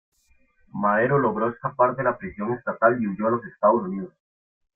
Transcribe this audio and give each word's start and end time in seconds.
Madero 0.73 1.19
logró 1.19 1.49
escapar 1.51 1.95
de 1.95 2.01
la 2.03 2.17
prisión 2.17 2.53
estatal 2.53 2.97
y 2.99 3.05
huyó 3.05 3.27
a 3.27 3.29
los 3.29 3.45
Estados 3.45 3.83
Unidos. 3.83 4.11